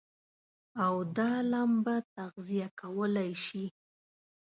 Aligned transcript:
او 0.83 0.95
دا 1.17 1.31
لمبه 1.51 1.95
تغذيه 2.15 2.67
کولای 2.79 3.31
شي. 3.45 3.65